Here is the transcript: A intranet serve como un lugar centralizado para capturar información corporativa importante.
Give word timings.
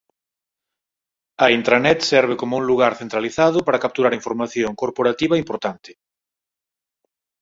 A 1.43 1.51
intranet 1.57 1.99
serve 2.13 2.35
como 2.41 2.57
un 2.61 2.65
lugar 2.71 2.93
centralizado 3.01 3.57
para 3.65 3.81
capturar 3.85 4.13
información 4.19 4.71
corporativa 4.81 5.39
importante. 5.43 5.91